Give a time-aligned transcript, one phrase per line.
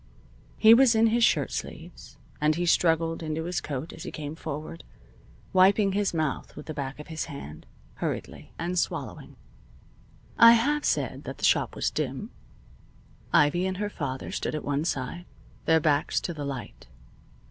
[0.57, 4.33] He was in his shirt sleeves, and he struggled into his coat as he came
[4.33, 4.83] forward,
[5.53, 9.35] wiping his mouth with the back of his hand, hurriedly, and swallowing.
[10.39, 12.31] I have said that the shop was dim.
[13.31, 15.25] Ivy and her father stood at one side,
[15.65, 16.87] their backs to the light.